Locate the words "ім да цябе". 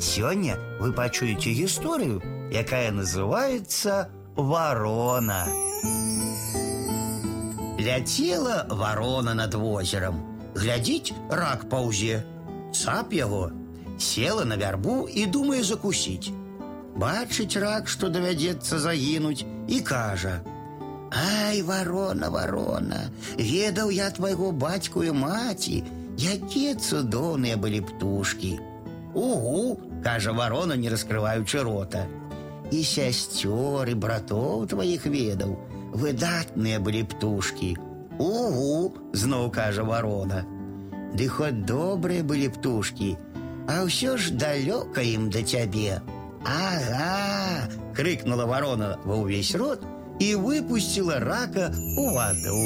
45.04-46.00